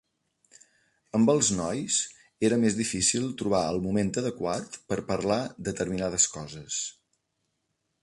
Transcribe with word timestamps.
Amb 1.19 1.31
els 1.33 1.51
nois, 1.59 1.97
era 2.49 2.59
més 2.65 2.79
difícil 2.81 3.29
trobar 3.43 3.61
el 3.75 3.79
moment 3.85 4.11
adequat 4.25 4.81
per 4.89 5.01
parlar 5.13 5.41
determinades 5.71 6.31
coses. 6.39 6.85